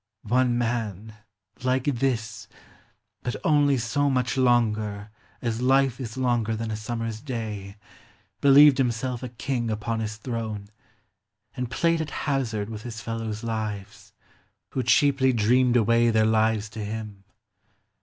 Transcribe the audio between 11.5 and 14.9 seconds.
And played at hazard with his fellows' lives, Who